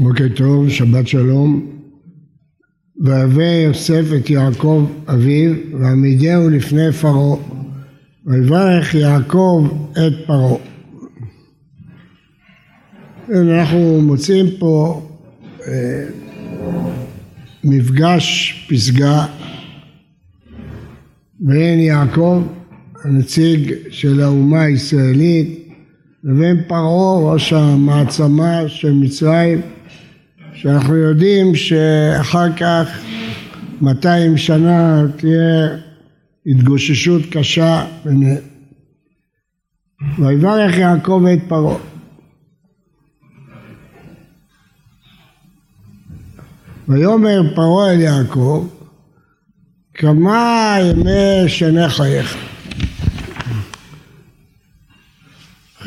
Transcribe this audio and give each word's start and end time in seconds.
בוקר 0.00 0.28
טוב, 0.36 0.68
שבת 0.68 1.08
שלום. 1.08 1.66
ויבא 3.00 3.42
יוסף 3.42 4.04
את 4.16 4.30
יעקב 4.30 4.86
אביו, 5.08 5.52
ועמידהו 5.80 6.50
לפני 6.50 6.92
פרעה, 6.92 7.36
ויברך 8.26 8.94
יעקב 8.94 9.68
את 9.92 10.26
פרעה. 10.26 10.56
אנחנו 13.30 14.00
מוצאים 14.02 14.46
פה 14.58 15.02
אה, 15.66 16.04
מפגש 17.64 18.54
פסגה 18.70 19.26
בין 21.40 21.78
יעקב, 21.78 22.42
הנציג 23.04 23.74
של 23.90 24.20
האומה 24.20 24.62
הישראלית, 24.62 25.68
לבין 26.24 26.62
פרעה, 26.68 27.32
ראש 27.32 27.52
המעצמה 27.52 28.68
של 28.68 28.92
מצרים, 28.92 29.60
שאנחנו 30.62 30.96
יודעים 30.96 31.54
שאחר 31.54 32.52
כך 32.56 33.00
200 33.80 34.36
שנה 34.36 35.02
תהיה 35.16 35.68
התגוששות 36.46 37.22
קשה. 37.30 37.84
ויברך 40.18 40.76
יעקב 40.76 41.24
את 41.32 41.38
פרעה. 41.48 41.76
ויאמר 46.88 47.54
פרעה 47.54 47.92
אל 47.92 48.00
יעקב 48.00 48.66
כמה 49.94 50.76
ימי 50.80 51.48
שני 51.48 51.88
חייך. 51.88 52.36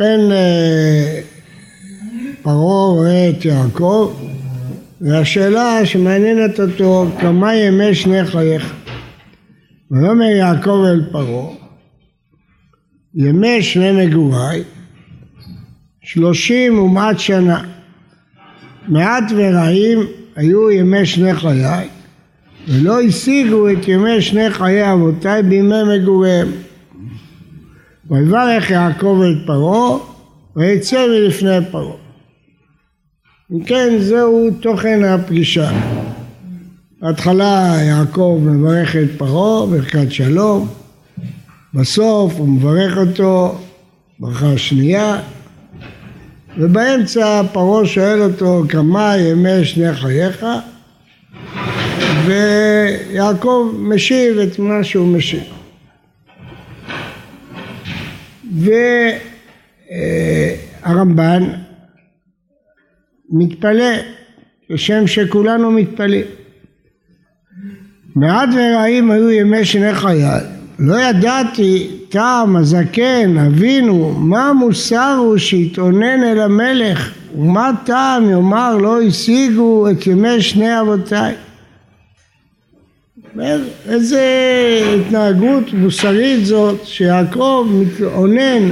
ובכן 0.02 0.32
אה, 0.32 1.22
פרעה 2.42 2.86
רואה 2.86 3.30
את 3.30 3.46
יעקב 3.46 4.31
והשאלה 5.02 5.86
שמעניינת 5.86 6.60
אותו 6.60 7.06
כמה 7.20 7.56
ימי 7.56 7.96
שני 7.96 8.26
חייך. 8.26 8.74
ויאמר 9.92 10.26
יעקב 10.26 10.84
אל 10.88 11.04
פרעה 11.12 11.50
ימי 13.16 13.62
שני 13.62 14.06
מגוריי 14.06 14.64
שלושים 16.02 16.80
ומעט 16.80 17.20
שנה. 17.20 17.64
מעט 18.88 19.24
ורעים 19.36 20.00
היו 20.36 20.72
ימי 20.72 21.06
שני 21.06 21.34
חיי 21.34 21.88
ולא 22.68 23.02
השיגו 23.02 23.70
את 23.70 23.88
ימי 23.88 24.22
שני 24.22 24.50
חיי 24.50 24.94
אבותיי 24.94 25.44
בימי 25.44 25.84
מגוריהם. 25.84 26.52
ויברך 28.10 28.70
יעקב 28.70 29.22
את 29.32 29.48
פרעה 29.48 29.98
ויצא 30.56 31.08
מלפני 31.08 31.66
פרעה 31.72 32.01
אם 33.52 33.64
כן 33.64 33.98
זהו 34.00 34.50
תוכן 34.62 35.04
הפגישה. 35.04 35.72
בהתחלה 37.02 37.78
יעקב 37.82 38.40
מברך 38.44 38.96
את 38.96 39.10
פרעה 39.18 39.66
ברכת 39.66 40.12
שלום, 40.12 40.68
בסוף 41.74 42.34
הוא 42.38 42.50
מברך 42.50 42.98
אותו 42.98 43.58
ברכה 44.20 44.58
שנייה, 44.58 45.20
ובאמצע 46.58 47.42
פרעה 47.52 47.86
שואל 47.86 48.22
אותו 48.22 48.64
כמה 48.70 49.18
ימי 49.18 49.66
שני 49.66 49.94
חייך, 49.94 50.46
ויעקב 52.26 53.74
משיב 53.78 54.38
את 54.38 54.60
מה 54.60 54.84
שהוא 54.84 55.18
משיב. 55.18 55.44
והרמב"ן 60.84 61.44
מתפלא, 63.32 63.94
כשם 64.74 65.08
שכולנו 65.08 65.72
מתפלאים. 65.72 66.26
מעט 68.16 68.50
ורעים 68.56 69.12
היו 69.12 69.30
ימי 69.32 69.66
שני 69.66 69.94
חיי, 69.94 70.24
לא 70.80 71.02
ידעתי 71.02 71.88
טעם 72.10 72.56
הזקן, 72.56 73.38
אבינו, 73.38 74.12
מה 74.12 74.50
המוסר 74.50 75.16
הוא 75.20 75.38
שהתאונן 75.38 76.24
אל 76.24 76.40
המלך, 76.40 77.14
ומה 77.36 77.72
טעם 77.86 78.30
יאמר 78.30 78.78
לא 78.78 79.02
השיגו 79.02 79.90
את 79.90 80.08
ימי 80.08 80.42
שני 80.42 80.82
אבותיי. 80.82 81.36
איזה 83.90 84.24
התנהגות 84.96 85.74
מוסרית 85.74 86.46
זאת 86.46 86.86
שיעקב 86.86 87.68
מתאונן 87.74 88.72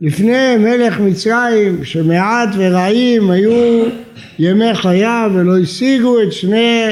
לפני 0.00 0.56
מלך 0.56 1.00
מצרים 1.00 1.84
שמעט 1.84 2.48
ורעים 2.56 3.30
היו 3.30 3.84
ימי 4.38 4.74
חייו 4.74 5.30
ולא 5.34 5.58
השיגו 5.58 6.22
את 6.22 6.32
שני 6.32 6.82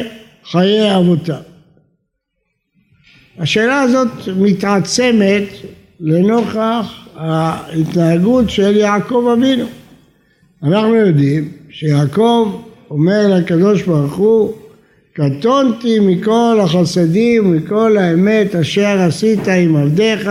חיי 0.51 0.97
אבותיו. 0.97 1.41
השאלה 3.39 3.81
הזאת 3.81 4.09
מתעצמת 4.37 5.45
לנוכח 6.01 7.07
ההתנהגות 7.17 8.51
של 8.51 8.77
יעקב 8.77 9.35
אבינו. 9.39 9.67
אנחנו 10.63 10.95
יודעים 10.95 11.49
שיעקב 11.71 12.61
אומר 12.91 13.27
לקדוש 13.29 13.83
ברוך 13.83 14.15
הוא 14.15 14.53
קטונתי 15.13 15.99
מכל 15.99 16.59
החסדים 16.63 17.47
ומכל 17.47 17.97
האמת 17.97 18.55
אשר 18.55 19.01
עשית 19.01 19.49
עם 19.49 19.77
עבדיך 19.77 20.31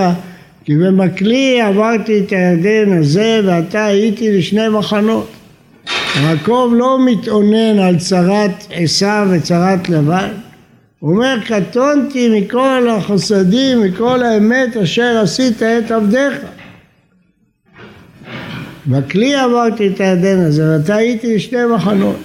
כי 0.65 0.75
במקלי 0.75 1.61
עברתי 1.61 2.19
את 2.19 2.31
הירדן 2.31 2.97
הזה 2.97 3.41
ועתה 3.45 3.85
הייתי 3.85 4.37
לשני 4.37 4.69
מחנות. 4.69 5.27
יעקב 6.23 6.71
לא 6.75 6.97
מתאונן 7.05 7.79
על 7.79 7.99
צרת 7.99 8.67
עשיו 8.71 9.27
וצרת 9.31 9.89
לבן, 9.89 10.29
הוא 10.99 11.11
אומר 11.11 11.35
קטונתי 11.45 12.39
מכל 12.39 12.87
החסדים, 12.89 13.81
מכל 13.81 14.23
האמת 14.23 14.77
אשר 14.77 15.19
עשית 15.23 15.63
את 15.63 15.91
עבדיך. 15.91 16.33
בכלי 18.87 19.35
עברתי 19.35 19.87
את 19.87 19.99
הירדן 19.99 20.39
הזה 20.39 20.69
ועתה 20.69 20.95
הייתי 20.95 21.35
לשני 21.35 21.65
מחנות. 21.75 22.19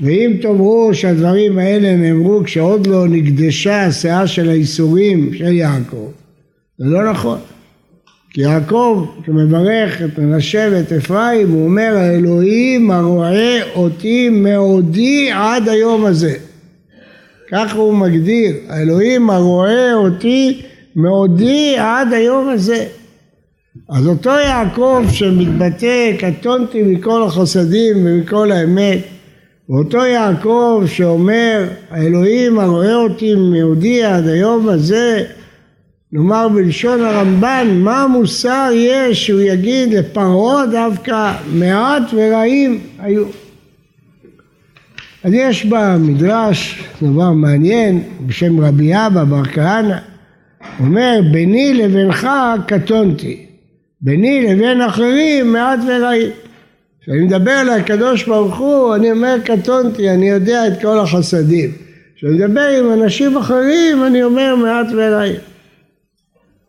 ואם 0.00 0.32
תאמרו 0.42 0.90
שהדברים 0.92 1.58
האלה 1.58 1.96
נאמרו 1.96 2.40
כשעוד 2.44 2.86
לא 2.86 3.08
נקדשה 3.08 3.86
הסאה 3.86 4.26
של 4.26 4.48
האיסורים 4.48 5.34
של 5.34 5.52
יעקב 5.52 6.23
זה 6.78 6.84
לא 6.84 7.10
נכון. 7.10 7.38
כי 8.30 8.40
יעקב, 8.40 9.06
שמברך 9.26 10.02
את 10.02 10.18
מנשה 10.18 10.68
ואת 10.72 10.92
אפרים, 10.92 11.50
הוא 11.50 11.64
אומר, 11.64 11.96
האלוהים 11.96 12.90
הרואה 12.90 13.60
אותי 13.74 14.28
מעודי 14.28 15.30
עד 15.32 15.68
היום 15.68 16.04
הזה. 16.06 16.34
ככה 17.50 17.76
הוא 17.76 17.94
מגדיר, 17.94 18.54
האלוהים 18.68 19.30
הרואה 19.30 19.94
אותי 19.94 20.62
מעודי 20.96 21.76
עד 21.78 22.12
היום 22.12 22.48
הזה. 22.48 22.86
אז 23.88 24.06
אותו 24.06 24.30
יעקב 24.30 25.04
שמתבטא, 25.10 26.16
קטונתי 26.18 26.82
מכל 26.82 27.22
החסדים 27.22 27.96
ומכל 28.06 28.52
האמת, 28.52 28.98
ואותו 29.68 30.06
יעקב 30.06 30.82
שאומר, 30.86 31.64
האלוהים 31.90 32.58
הרואה 32.58 32.94
אותי 32.94 33.34
מעודי 33.34 34.04
עד 34.04 34.28
היום 34.28 34.68
הזה, 34.68 35.24
נאמר 36.14 36.48
בלשון 36.48 37.00
הרמב"ן, 37.00 37.68
מה 37.80 38.06
מוסר 38.06 38.70
יש 38.74 39.26
שהוא 39.26 39.40
יגיד 39.40 39.94
לפרעה 39.94 40.66
דווקא 40.66 41.32
מעט 41.54 42.02
ורעים 42.12 42.80
היו. 42.98 43.24
אז 45.24 45.32
יש 45.32 45.66
במדרש 45.66 46.84
דבר 47.02 47.30
מעניין 47.30 48.02
בשם 48.26 48.60
רבי 48.60 48.94
אבא 48.94 49.24
בר 49.24 49.44
כהנא, 49.44 49.96
אומר 50.80 51.20
ביני 51.32 51.74
לבינך 51.74 52.28
קטונתי, 52.66 53.46
ביני 54.00 54.42
לבין 54.42 54.80
אחרים 54.80 55.52
מעט 55.52 55.78
ורעים. 55.88 56.30
כשאני 57.02 57.20
מדבר 57.20 57.62
לקדוש 57.62 58.24
ברוך 58.24 58.58
הוא 58.58 58.94
אני 58.94 59.10
אומר 59.10 59.36
קטונתי, 59.44 60.10
אני 60.10 60.30
יודע 60.30 60.66
את 60.66 60.82
כל 60.82 60.98
החסדים. 60.98 61.70
כשאני 62.16 62.32
מדבר 62.32 62.66
עם 62.80 63.02
אנשים 63.02 63.36
אחרים 63.36 64.04
אני 64.06 64.22
אומר 64.22 64.56
מעט 64.56 64.86
ורעים. 64.96 65.53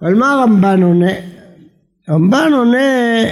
אבל 0.05 0.13
מה 0.13 0.33
הרמב"ן 0.33 0.83
עונה? 0.83 1.11
הרמב"ן 2.07 2.53
עונה 2.53 3.23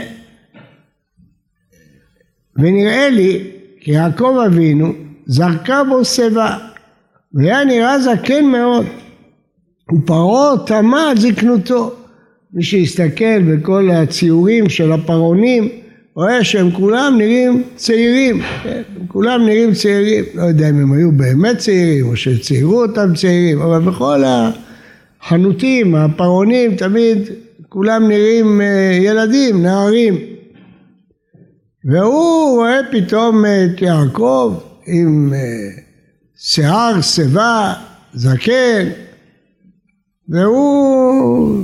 ונראה 2.55 3.09
לי 3.09 3.43
כי 3.79 3.91
יעקב 3.91 4.37
אבינו 4.47 4.93
זרקה 5.25 5.83
בו 5.83 6.05
שיבה 6.05 6.57
והיה 7.33 7.63
נראה 7.63 7.99
זקן 7.99 8.45
מאוד 8.45 8.85
ופרעה 9.95 10.57
טמא 10.67 10.97
על 10.97 11.17
זקנותו 11.17 11.95
מי 12.53 12.63
שיסתכל 12.63 13.41
בכל 13.41 13.89
הציורים 13.91 14.69
של 14.69 14.91
הפרעונים 14.91 15.69
רואה 16.15 16.43
שהם 16.43 16.71
כולם 16.71 17.15
נראים 17.17 17.63
צעירים, 17.75 18.41
כן? 18.63 18.81
הם 18.99 19.07
כולם 19.07 19.45
נראים 19.45 19.73
צעירים, 19.73 20.23
לא 20.35 20.43
יודע 20.43 20.69
אם 20.69 20.75
הם 20.75 20.93
היו 20.93 21.11
באמת 21.11 21.57
צעירים 21.57 22.07
או 22.07 22.15
שציירו 22.15 22.81
אותם 22.81 23.13
צעירים, 23.15 23.61
אבל 23.61 23.79
בכל 23.79 24.23
ה... 24.23 24.51
החנותים, 25.25 25.95
הפרעונים, 25.95 26.75
תמיד 26.75 27.17
כולם 27.69 28.07
נראים 28.07 28.61
אה, 28.61 28.97
ילדים, 29.01 29.63
נערים. 29.63 30.17
והוא 31.85 32.55
רואה 32.55 32.79
פתאום 32.91 33.45
את 33.45 33.81
יעקב 33.81 34.59
עם 34.87 35.33
אה, 35.33 35.39
שיער, 36.37 37.01
שיבה, 37.01 37.73
זקן, 38.13 38.89
והוא 40.29 41.57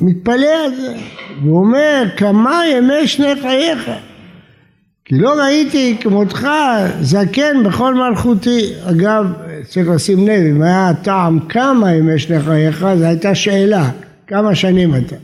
מתפלא 0.00 0.64
על 0.64 0.74
זה, 0.76 0.94
והוא 1.42 1.58
אומר, 1.58 2.04
כמה 2.16 2.62
ימי 2.66 3.08
שני 3.08 3.40
חייך? 3.42 3.90
כי 5.12 5.18
לא 5.18 5.34
ראיתי 5.42 5.96
כמותך 6.00 6.48
זקן 7.00 7.62
בכל 7.64 7.94
מלכותי. 7.94 8.72
אגב, 8.84 9.32
צריך 9.68 9.88
לשים 9.88 10.26
לב, 10.26 10.56
אם 10.56 10.62
היה 10.62 10.92
טעם 11.02 11.40
כמה 11.48 11.92
ימי 11.92 12.18
שני 12.18 12.40
חייך, 12.40 12.86
זו 12.98 13.04
הייתה 13.04 13.34
שאלה, 13.34 13.90
כמה 14.26 14.54
שנים 14.54 14.94
אתה. 14.94 15.16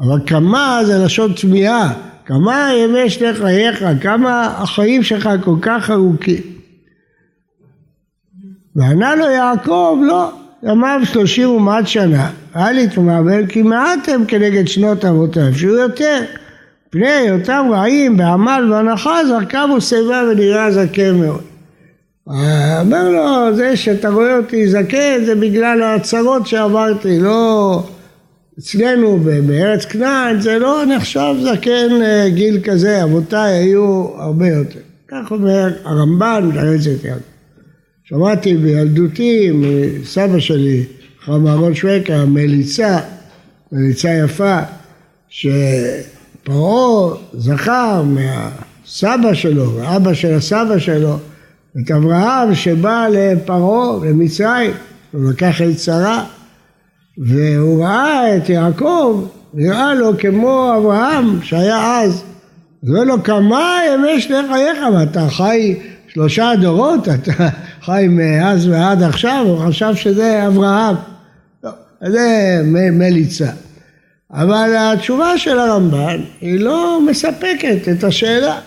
אבל 0.00 0.20
כמה 0.26 0.80
זה 0.84 1.04
לשון 1.04 1.32
תמיהה, 1.32 1.92
כמה 2.26 2.70
ימי 2.76 3.10
שני 3.10 3.34
חייך, 3.34 3.84
כמה 4.00 4.46
החיים 4.58 5.02
שלך 5.02 5.30
כל 5.44 5.56
כך 5.62 5.90
ארוכים. 5.90 6.42
וענה 8.76 9.14
לו 9.14 9.30
יעקב, 9.30 9.98
לא, 10.02 10.30
ימיו 10.62 11.00
שלושים 11.04 11.50
ומעט 11.50 11.86
שנה, 11.86 12.30
אל 12.56 12.78
יתמעבל 12.78 13.46
כי 13.46 13.62
מעט 13.62 14.08
הם 14.08 14.24
כנגד 14.28 14.68
שנות 14.68 15.04
אבותיו, 15.04 15.54
שהוא 15.54 15.76
יותר. 15.76 16.24
פני 16.94 17.08
היותם 17.10 17.66
רעים 17.70 18.16
בעמל 18.16 18.68
והנחה 18.72 19.26
זרקם 19.26 19.70
ושיבה 19.76 20.22
ונראה 20.30 20.70
זקן 20.70 21.16
מאוד. 21.16 21.42
אומר 22.80 23.08
לו, 23.10 23.56
זה 23.56 23.76
שאתה 23.76 24.08
רואה 24.08 24.36
אותי 24.36 24.68
זקן 24.68 25.24
זה 25.24 25.34
בגלל 25.34 25.82
הצרות 25.82 26.46
שעברתי, 26.46 27.20
לא 27.20 27.82
אצלנו 28.58 29.18
בארץ 29.46 29.84
כנען 29.84 30.40
זה 30.40 30.58
לא 30.58 30.82
נחשב 30.96 31.34
זקן 31.42 32.02
אה, 32.02 32.28
גיל 32.28 32.60
כזה, 32.64 33.02
אבותיי 33.04 33.52
היו 33.54 34.08
הרבה 34.16 34.48
יותר. 34.48 34.80
כך 35.08 35.30
אומר 35.30 35.72
הרמב"ן, 35.84 36.50
בארץ 36.54 36.86
יעקב. 36.86 37.20
שמעתי 38.04 38.56
בילדותי 38.56 39.50
מסבא 39.54 40.40
שלי, 40.40 40.84
חם 41.24 41.46
אהרון 41.46 41.74
שווקה, 41.74 42.24
מליצה, 42.24 42.98
מליצה 43.72 44.10
יפה, 44.24 44.58
שפרעה 46.44 47.14
זכר 47.32 48.02
מהסבא 48.02 49.34
שלו, 49.34 49.74
ואבא 49.74 50.14
של 50.14 50.34
הסבא 50.34 50.78
שלו, 50.78 51.18
את 51.80 51.90
אברהם 51.90 52.54
שבא 52.54 53.06
לפרעה 53.10 54.06
למצרים, 54.06 54.70
הוא 55.12 55.30
לקח 55.30 55.62
את 55.62 55.78
שרה, 55.78 56.24
והוא 57.18 57.84
ראה 57.84 58.36
את 58.36 58.48
יעקב, 58.48 59.24
נראה 59.54 59.94
לו 59.94 60.18
כמו 60.18 60.72
אברהם 60.76 61.42
שהיה 61.42 62.00
אז. 62.00 62.12
אז 62.82 62.88
הוא 62.88 62.98
אומר 62.98 63.04
לו, 63.04 63.22
כמה 63.22 63.78
ימי 63.94 64.20
שני 64.20 64.36
חייך, 64.52 64.78
ואתה 64.94 65.28
חי 65.28 65.78
שלושה 66.08 66.50
דורות, 66.60 67.08
אתה 67.08 67.48
חי 67.84 68.06
מאז 68.08 68.68
ועד 68.68 69.02
עכשיו, 69.02 69.44
הוא 69.46 69.68
חשב 69.68 69.94
שזה 69.94 70.46
אברהם. 70.46 70.96
לא, 71.64 71.70
זה 72.06 72.60
מליצה. 72.92 73.50
אבל 74.32 74.70
התשובה 74.76 75.38
של 75.38 75.58
הרמב"ן 75.58 76.20
היא 76.40 76.60
לא 76.60 77.00
מספקת 77.06 77.88
את 77.92 78.04
השאלה. 78.04 78.58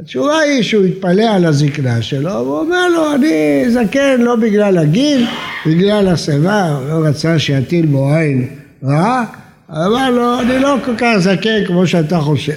התשובה 0.00 0.38
היא 0.38 0.62
שהוא 0.62 0.84
התפלא 0.84 1.22
על 1.22 1.44
הזקנה 1.44 2.02
שלו, 2.02 2.30
והוא 2.30 2.58
אומר 2.58 2.88
לו, 2.88 3.14
אני 3.14 3.64
זקן 3.68 4.20
לא 4.20 4.36
בגלל 4.36 4.78
הגיל, 4.78 5.26
בגלל 5.66 6.08
השיבה, 6.08 6.68
הוא 6.68 6.88
לא 6.88 7.08
רצה 7.08 7.38
שיטיל 7.38 7.86
בו 7.86 8.14
עין 8.14 8.48
רעה, 8.84 9.24
אמר 9.70 10.10
לו, 10.10 10.40
אני 10.40 10.58
לא 10.58 10.76
כל 10.84 10.96
כך 10.98 11.16
זקן 11.18 11.64
כמו 11.66 11.86
שאתה 11.86 12.20
חושב. 12.20 12.56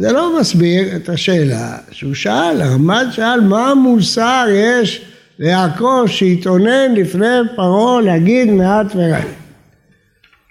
זה 0.00 0.12
לא 0.12 0.40
מסביר 0.40 0.96
את 0.96 1.08
השאלה 1.08 1.76
שהוא 1.90 2.14
שאל, 2.14 2.62
הרמב"ן 2.62 3.04
שאל 3.12 3.40
מה 3.40 3.74
מוסר 3.74 4.46
יש 4.50 5.04
ליעקב 5.38 6.04
שהתאונן 6.06 6.94
לפני 6.96 7.38
פרעה 7.56 8.00
להגיד 8.00 8.50
מעט 8.50 8.86
ורעים. 8.94 9.43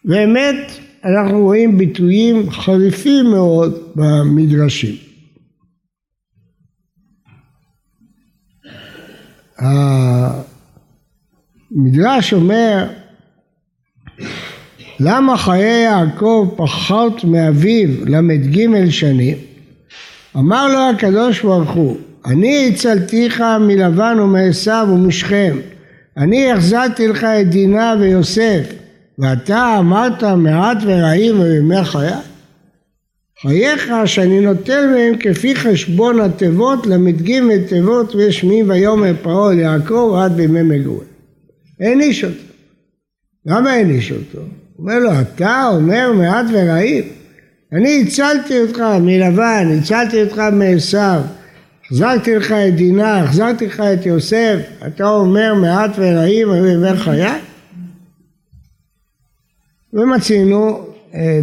באמת 0.05 0.71
אנחנו 1.05 1.39
רואים 1.39 1.77
ביטויים 1.77 2.51
חריפים 2.51 3.25
מאוד 3.25 3.77
במדרשים. 3.95 4.95
המדרש 11.71 12.33
אומר 12.33 12.87
למה 14.99 15.37
חיי 15.37 15.83
יעקב 15.83 16.53
פחות 16.55 17.23
מאביו 17.23 17.89
ל"ג 18.05 18.89
שנים? 18.89 19.37
אמר 20.35 20.67
לו 20.67 20.79
הקדוש 20.95 21.41
ברוך 21.41 21.71
הוא 21.71 21.97
אני 22.25 22.69
הצלתיך 22.69 23.43
מלבן 23.59 24.19
ומעשיו 24.19 24.87
ומשכם 24.93 25.57
אני 26.17 26.51
החזרתי 26.51 27.07
לך 27.07 27.23
את 27.23 27.49
דינה 27.49 27.95
ויוסף 27.99 28.82
ואתה 29.19 29.75
אמרת 29.79 30.23
מעט 30.23 30.77
ורעים 30.85 31.41
בימי 31.41 31.83
חיי? 31.83 32.13
חייך 33.41 33.91
שאני 34.05 34.39
נוטל 34.41 34.87
מהם 34.87 35.17
כפי 35.19 35.55
חשבון 35.55 36.19
התיבות 36.19 36.87
ל"ג 36.87 37.39
תיבות 37.67 38.15
ושמי 38.15 38.63
ויאמר 38.63 39.13
פרעה 39.21 39.53
ליעקב 39.53 40.15
עד 40.17 40.31
בימי 40.31 40.61
מגורים. 40.61 41.07
העניש 41.79 42.23
אותו. 42.23 42.53
למה 43.45 43.71
העניש 43.71 44.11
אותו? 44.11 44.39
אומר 44.79 44.99
לו, 44.99 45.11
אתה 45.21 45.67
אומר 45.71 46.11
מעט 46.13 46.45
ורעים? 46.53 47.03
אני 47.73 48.03
הצלתי 48.07 48.59
אותך 48.59 48.83
מלבן, 49.01 49.77
הצלתי 49.79 50.23
אותך 50.23 50.41
מעשיו, 50.51 51.21
החזרתי 51.85 52.35
לך 52.35 52.51
את 52.51 52.75
דינה, 52.75 53.23
החזרתי 53.23 53.65
לך 53.65 53.79
את 53.79 54.05
יוסף, 54.05 54.59
אתה 54.87 55.09
אומר 55.09 55.53
מעט 55.53 55.91
ורעים 55.97 56.47
בימי 56.51 56.97
חיי? 56.97 57.31
ומצינו 59.93 60.85
אה, 61.13 61.39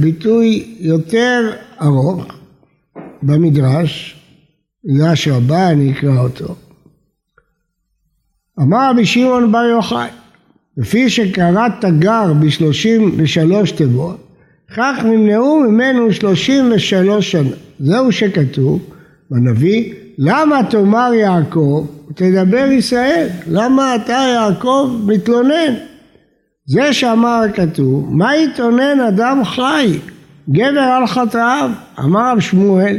ביטוי 0.00 0.76
יותר 0.80 1.52
ארוך 1.82 2.26
במדרש, 3.22 4.20
מדרש 4.84 5.28
רבה, 5.28 5.70
אני 5.70 5.92
אקרא 5.92 6.18
אותו. 6.18 6.54
אמר 8.60 8.90
רבי 8.90 9.06
שמעון 9.06 9.52
בר 9.52 9.64
יוחאי 9.64 10.08
לפי 10.76 11.10
שקרא 11.10 11.68
תגר 11.80 12.32
בשלושים 12.40 13.14
ושלוש 13.16 13.72
תיבות, 13.72 14.16
כך 14.76 14.98
נמנעו 15.04 15.60
ממנו 15.60 16.12
שלושים 16.12 16.72
ושלוש 16.72 17.32
שנה. 17.32 17.56
זהו 17.80 18.12
שכתוב 18.12 18.82
בנביא, 19.30 19.94
למה 20.18 20.60
תאמר 20.70 21.10
יעקב 21.14 21.86
ותדבר 22.10 22.66
ישראל? 22.70 23.28
למה 23.46 23.96
אתה 23.96 24.26
יעקב 24.34 25.00
מתלונן? 25.06 25.74
זה 26.66 26.92
שאמר 26.92 27.42
הכתוב, 27.48 28.08
מה 28.10 28.36
יתלונן 28.36 29.00
אדם 29.00 29.44
חי? 29.44 29.98
גבר 30.50 30.80
על 30.80 31.06
חטאיו, 31.06 31.70
אמר 31.98 32.32
רב 32.32 32.40
שמואל, 32.40 32.96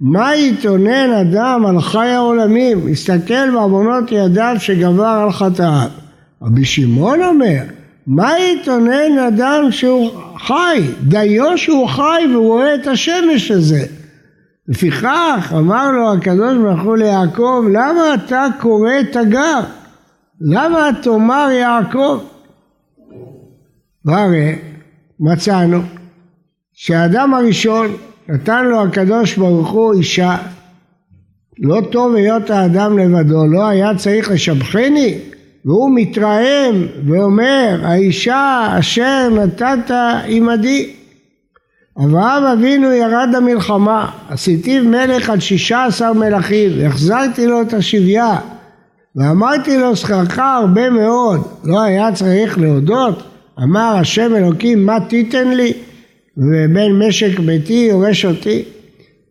מה 0.00 0.36
יתלונן 0.36 1.10
אדם 1.10 1.66
על 1.66 1.80
חי 1.80 2.08
העולמים? 2.08 2.88
הסתכל 2.88 3.50
בעוונות 3.50 4.12
ידיו 4.12 4.54
שגבר 4.58 5.04
על 5.24 5.32
חטאיו. 5.32 5.88
רבי 6.42 6.64
שמעון 6.64 7.22
אומר, 7.22 7.62
מה 8.06 8.38
יתונן 8.38 9.18
אדם 9.28 9.70
שהוא 9.70 10.10
חי? 10.38 10.82
דיו 11.00 11.58
שהוא 11.58 11.88
חי 11.88 12.22
והוא 12.32 12.46
רואה 12.46 12.74
את 12.74 12.86
השמש 12.86 13.50
הזה. 13.50 13.84
לפיכך 14.68 15.52
אמר 15.56 15.90
לו 15.90 16.12
הקדוש 16.12 16.56
ברוך 16.56 16.82
הוא 16.82 16.96
ליעקב, 16.96 17.64
למה 17.72 18.14
אתה 18.14 18.46
קורא 18.60 18.92
תגר? 19.12 19.60
למה 20.40 20.90
תאמר 21.02 21.48
יעקב? 21.50 22.18
והרי 24.04 24.54
מצאנו 25.20 25.80
שהאדם 26.72 27.34
הראשון 27.34 27.96
נתן 28.28 28.66
לו 28.66 28.82
הקדוש 28.82 29.36
ברוך 29.36 29.70
הוא 29.70 29.94
אישה. 29.94 30.36
לא 31.58 31.80
טוב 31.90 32.14
היות 32.14 32.50
האדם 32.50 32.98
לבדו, 32.98 33.46
לא 33.46 33.66
היה 33.66 33.94
צריך 33.96 34.30
לשבחני? 34.30 35.18
והוא 35.64 35.90
מתרעם 35.94 36.86
ואומר 37.06 37.80
האישה 37.82 38.74
אשר 38.78 39.28
נתת 39.30 39.94
עמדי. 40.26 40.90
אברהם 41.98 42.44
אבינו 42.44 42.92
ירד 42.92 43.28
למלחמה 43.32 44.10
עשיתיו 44.28 44.84
מלך 44.84 45.30
על 45.30 45.40
שישה 45.40 45.84
עשר 45.84 46.12
מלכים 46.12 46.70
והחזרתי 46.78 47.46
לו 47.46 47.62
את 47.62 47.74
השביה 47.74 48.36
ואמרתי 49.16 49.78
לו 49.78 49.96
שכרך 49.96 50.38
הרבה 50.38 50.90
מאוד 50.90 51.40
לא 51.64 51.82
היה 51.82 52.12
צריך 52.12 52.58
להודות 52.58 53.31
אמר 53.62 53.96
השם 54.00 54.34
אלוקים 54.36 54.86
מה 54.86 54.98
תיתן 55.08 55.48
לי 55.48 55.72
ובן 56.36 56.92
משק 56.92 57.38
ביתי 57.38 57.86
יורש 57.90 58.24
אותי 58.24 58.62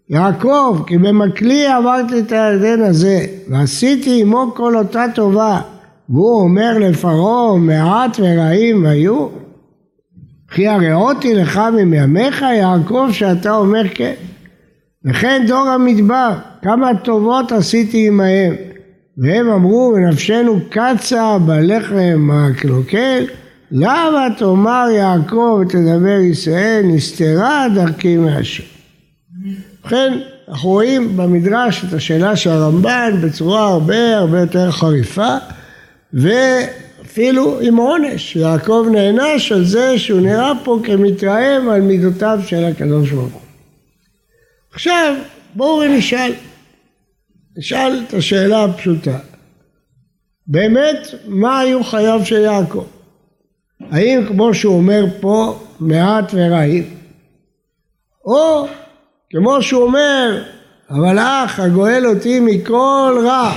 יעקב 0.09 0.83
כי 0.87 0.97
במקלי 0.97 1.67
עברתי 1.67 2.19
את 2.19 2.31
הירדן 2.31 2.81
הזה 2.81 3.25
ועשיתי 3.49 4.21
עמו 4.21 4.51
כל 4.55 4.77
אותה 4.77 5.05
טובה 5.15 5.61
והוא 6.09 6.41
אומר 6.41 6.77
לפרעה 6.79 7.57
מעט 7.57 8.19
ורעים 8.19 8.85
היו? 8.85 9.27
כי 10.53 10.67
הראותי 10.67 11.33
לך 11.33 11.61
ממימיך 11.73 12.41
יעקב 12.41 13.07
שאתה 13.11 13.55
אומר 13.55 13.83
כן. 13.93 14.13
וכן 15.05 15.43
דור 15.47 15.69
המדבר, 15.69 16.29
כמה 16.61 16.91
טובות 17.03 17.51
עשיתי 17.51 18.07
עמהם. 18.07 18.55
והם 19.17 19.49
אמרו, 19.49 19.93
ונפשנו 19.95 20.59
קצה 20.69 21.37
בלחם 21.45 22.29
הקלוקל, 22.33 23.25
למה 23.71 24.27
תאמר 24.37 24.87
יעקב 24.95 25.61
ותדבר 25.61 26.19
ישראל, 26.31 26.81
נסתרה 26.85 27.67
דרכי 27.75 28.17
מהשם. 28.17 28.63
ובכן, 29.81 30.19
אנחנו 30.49 30.69
רואים 30.69 31.17
במדרש 31.17 31.85
את 31.85 31.93
השאלה 31.93 32.35
של 32.35 32.49
הרמב"ן 32.49 33.11
בצורה 33.23 33.67
הרבה 33.67 34.17
הרבה 34.17 34.39
יותר 34.39 34.71
חריפה, 34.71 35.37
ואפילו 36.13 37.59
עם 37.61 37.75
עונש. 37.75 38.35
יעקב 38.35 38.85
נענש 38.91 39.51
על 39.51 39.65
זה 39.65 39.99
שהוא 39.99 40.21
נראה 40.21 40.51
פה 40.63 40.79
כמתרעם 40.83 41.69
על 41.69 41.81
מידותיו 41.81 42.39
של 42.45 42.65
הקדוש 42.65 43.11
ברוך 43.11 43.33
הוא. 43.33 43.41
עכשיו, 44.73 45.15
בואו 45.55 45.87
נשאל. 45.87 46.33
נשאל 47.57 48.03
את 48.07 48.13
השאלה 48.13 48.63
הפשוטה. 48.63 49.19
באמת, 50.47 51.07
מה 51.27 51.59
היו 51.59 51.83
חייו 51.83 52.21
של 52.23 52.41
יעקב? 52.41 52.85
האם 53.91 54.25
כמו 54.27 54.53
שהוא 54.53 54.75
אומר 54.75 55.05
פה, 55.19 55.59
מעט 55.79 56.31
ורעים? 56.33 56.83
או 58.25 58.67
כמו 59.29 59.61
שהוא 59.61 59.83
אומר, 59.83 60.43
המלאך 60.89 61.59
הגואל 61.59 62.07
אותי 62.07 62.39
מכל 62.39 63.21
רע, 63.25 63.51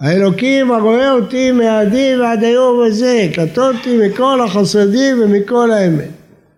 האלוקים 0.00 0.72
הרואה 0.72 1.12
אותי 1.12 1.52
מהדין 1.52 2.20
ועד 2.20 2.44
היום 2.44 2.84
הזה, 2.86 3.28
קטונתי 3.34 3.98
מכל 4.06 4.40
החסדים 4.40 5.22
ומכל 5.22 5.70
האמת. 5.70 6.08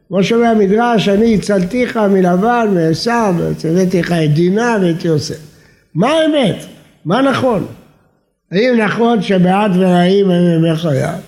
כמו 0.08 0.24
שאומר 0.24 0.46
המדרש, 0.46 1.08
אני 1.08 1.34
הצלתיך 1.34 1.96
מלבן, 1.96 2.68
מעשיו, 2.74 3.34
והבאתי 3.38 4.00
לך 4.00 4.12
את 4.12 4.34
דינה 4.34 4.76
ואת 4.82 5.04
יוסף. 5.04 5.38
מה 5.94 6.08
האמת? 6.08 6.56
מה 7.04 7.22
נכון? 7.22 7.66
האם 8.52 8.74
נכון 8.76 9.22
שבעד 9.22 9.76
ורעים 9.76 10.30
הם 10.30 10.44
ימי 10.54 10.76
חייו? 10.76 11.18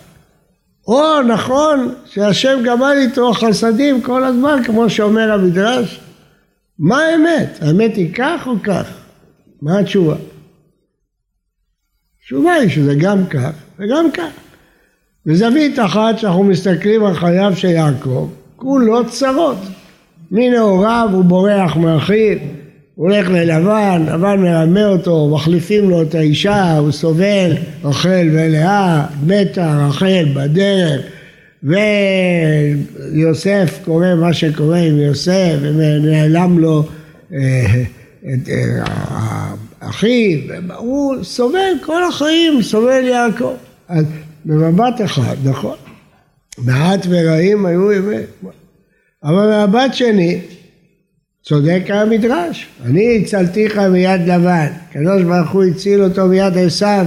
או 0.89 1.23
נכון 1.23 1.95
שהשם 2.07 2.59
גמל 2.65 2.97
איתו 2.99 3.33
חסדים 3.33 4.03
כל 4.03 4.25
הזמן, 4.25 4.63
כמו 4.65 4.91
שאומר 4.91 5.33
המדרש? 5.33 6.01
מה 6.79 6.99
האמת? 7.05 7.59
האמת 7.61 7.97
היא 7.97 8.15
כך 8.15 8.47
או 8.47 8.53
כך? 8.65 8.91
מה 9.63 9.79
התשובה? 9.79 10.15
התשובה 12.21 12.53
היא 12.53 12.69
שזה 12.71 12.95
גם 12.95 13.27
כך 13.27 13.51
וגם 13.79 14.11
כך. 14.11 14.31
בזווית 15.27 15.79
אחת 15.79 16.19
שאנחנו 16.19 16.45
מסתכלים 16.45 17.05
על 17.05 17.15
חייו 17.15 17.53
של 17.57 17.69
יעקב, 17.69 18.29
כולו 18.57 19.11
צרות. 19.11 19.59
מנעוריו 20.31 21.09
הוא 21.13 21.25
בורח 21.25 21.77
מאחיו, 21.77 22.39
הוא 22.99 23.11
הולך 23.11 23.29
ללבן, 23.31 24.07
לבן 24.09 24.41
מרמה 24.41 24.87
אותו, 24.87 25.29
מחליפים 25.35 25.91
לו 25.91 26.03
את 26.03 26.15
האישה, 26.15 26.79
הוא 26.79 26.91
סובל, 26.91 27.53
רחל 27.85 28.29
ולאה, 28.33 29.07
מתה 29.27 29.87
רחל 29.89 30.27
בדרך, 30.35 31.01
ויוסף 33.13 33.79
קורא 33.85 34.15
מה 34.15 34.33
שקורה 34.33 34.79
עם 34.79 34.97
יוסף, 34.97 35.55
ונעלם 35.63 36.59
לו 36.59 36.85
אה, 37.33 37.83
את 38.35 38.49
אה, 38.49 38.85
אחיו, 39.81 40.39
הוא 40.77 41.25
סובל 41.25 41.73
כל 41.85 42.05
החיים, 42.09 42.63
סובל 42.63 43.05
יעקב. 43.05 43.55
אז 43.89 44.05
במבט 44.45 45.01
אחד, 45.05 45.37
נכון, 45.45 45.77
מעט 46.59 47.07
ורעים 47.09 47.67
היו 47.67 47.93
ימי, 47.93 48.23
אבל 49.25 49.67
במבט 49.67 49.95
שני, 49.95 50.41
צודק 51.43 51.83
המדרש, 51.89 52.67
אני 52.85 53.23
הצלתיך 53.23 53.79
מיד 53.79 54.21
לבן, 54.21 54.67
הקדוש 54.91 55.23
ברוך 55.23 55.51
הוא 55.51 55.65
הציל 55.65 56.03
אותו 56.03 56.27
מיד 56.27 56.59
עשיו, 56.59 57.07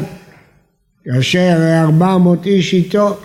כאשר 1.06 1.82
ארבע 1.82 2.18
מאות 2.18 2.46
איש 2.46 2.74
איתו, 2.74 3.18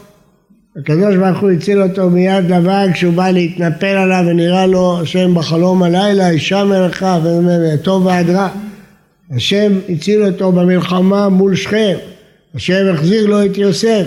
הקדוש 0.77 1.17
ברוך 1.17 1.39
הוא 1.39 1.51
הציל 1.51 1.83
אותו 1.83 2.11
מיד 2.11 2.51
לבן 2.51 2.93
כשהוא 2.93 3.15
בא 3.15 3.31
להתנפל 3.31 3.87
עליו 3.87 4.25
ונראה 4.27 4.67
לו 4.67 5.01
השם 5.01 5.35
בחלום 5.35 5.83
הלילה, 5.83 6.31
אישה 6.31 6.65
מלאכה 6.65 7.19
וטוב 7.25 8.07
ועד 8.07 8.31
רע. 8.31 8.49
השם 9.31 9.73
הציל 9.89 10.23
אותו 10.23 10.53
במלחמה 10.53 11.29
מול 11.29 11.57
שכם, 11.57 11.97
השם 12.55 12.95
החזיר 12.95 13.27
לו 13.27 13.47
את 13.47 13.59
יוסף. 13.59 14.07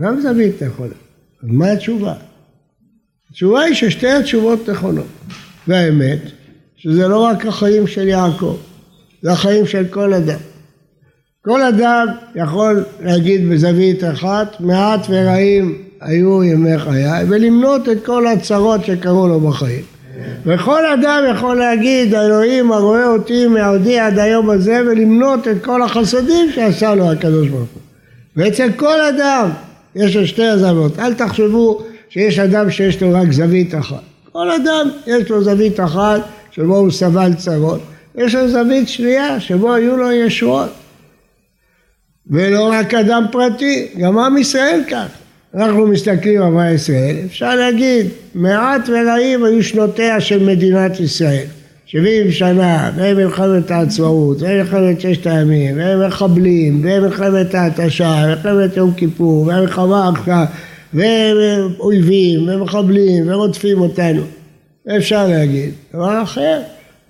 גם 0.00 0.20
זווית 0.20 0.62
נכונה. 0.62 0.94
אז 1.42 1.48
מה 1.48 1.72
התשובה? 1.72 2.14
התשובה 3.30 3.60
היא 3.60 3.74
ששתי 3.74 4.08
התשובות 4.08 4.68
נכונות. 4.68 5.06
והאמת, 5.70 6.18
שזה 6.76 7.08
לא 7.08 7.18
רק 7.18 7.46
החיים 7.46 7.86
של 7.86 8.08
יעקב, 8.08 8.56
זה 9.22 9.32
החיים 9.32 9.66
של 9.66 9.84
כל 9.90 10.14
אדם. 10.14 10.38
כל 11.44 11.62
אדם 11.62 12.06
יכול 12.34 12.84
להגיד 13.00 13.48
בזווית 13.48 14.04
אחת, 14.04 14.60
מעט 14.60 15.00
ורעים 15.08 15.78
היו 16.00 16.44
ימי 16.44 16.78
חיי, 16.78 17.24
ולמנות 17.28 17.88
את 17.88 18.04
כל 18.04 18.26
הצרות 18.26 18.84
שקרו 18.84 19.28
לו 19.28 19.40
בחיים. 19.40 19.82
וכל 20.46 20.86
אדם 20.86 21.22
יכול 21.30 21.56
להגיד, 21.56 22.14
האלוהים 22.14 22.72
הרואה 22.72 23.06
אותי 23.06 23.46
מעודי 23.46 23.98
עד 23.98 24.18
היום 24.18 24.50
הזה, 24.50 24.80
ולמנות 24.86 25.48
את 25.48 25.64
כל 25.64 25.82
החסדים 25.82 26.52
שעשה 26.54 26.94
לו 26.94 27.10
הקדוש 27.12 27.48
ברוך 27.48 27.68
הוא. 27.74 27.82
ואצל 28.36 28.72
כל 28.76 29.00
אדם 29.00 29.50
יש 29.96 30.16
לו 30.16 30.26
שתי 30.26 30.46
הזוויות. 30.46 30.98
אל 30.98 31.14
תחשבו 31.14 31.82
שיש 32.08 32.38
אדם 32.38 32.70
שיש 32.70 33.02
לו 33.02 33.12
רק 33.12 33.32
זווית 33.32 33.74
אחת. 33.74 34.09
כל 34.32 34.50
אדם 34.50 34.90
יש 35.06 35.30
לו 35.30 35.44
זווית 35.44 35.80
אחת 35.80 36.20
שבו 36.50 36.76
הוא 36.76 36.90
סבל 36.90 37.34
צרות, 37.34 37.80
יש 38.14 38.34
לו 38.34 38.48
זווית 38.48 38.88
שנייה 38.88 39.40
שבו 39.40 39.74
היו 39.74 39.96
לו 39.96 40.12
ישועות. 40.12 40.70
ולא 42.26 42.70
רק 42.72 42.94
אדם 42.94 43.24
פרטי, 43.32 43.88
גם 43.98 44.18
עם 44.18 44.38
ישראל 44.38 44.80
כך. 44.90 45.06
אנחנו 45.54 45.86
מסתכלים 45.86 46.42
על 46.42 46.48
עם 46.48 46.74
ישראל, 46.74 47.16
אפשר 47.26 47.54
להגיד, 47.54 48.06
מעט 48.34 48.88
ורעים 48.88 49.44
היו 49.44 49.62
שנותיה 49.62 50.20
של 50.20 50.44
מדינת 50.44 51.00
ישראל. 51.00 51.46
שבעים 51.92 52.30
שנה, 52.30 52.90
והם 52.96 53.16
מלחמת 53.16 53.70
העצמאות, 53.70 54.42
והם 54.42 54.58
מלחמת 54.58 55.00
ששת 55.00 55.26
הימים, 55.26 55.76
והם 55.76 56.06
מחבלים, 56.06 56.80
והם 56.84 57.02
מלחמת 57.02 57.54
ההתשה, 57.54 58.24
ומלחמת 58.26 58.76
יום 58.76 58.94
כיפור, 58.94 59.46
והמלחמה 59.46 60.08
עכשיו, 60.08 60.44
והם 60.94 61.72
אויבים, 61.80 62.48
ומחבלים, 62.48 63.28
ורודפים 63.28 63.80
אותנו. 63.80 64.22
אפשר 64.96 65.26
להגיד. 65.26 65.70
דבר 65.94 66.22
אחר, 66.22 66.60